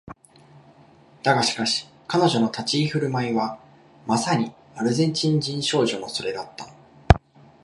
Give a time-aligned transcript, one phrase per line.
[1.21, 3.59] だがしかし彼女の立ち居振る舞いは
[4.07, 6.73] まさにアルゼンチン人少女のそれだった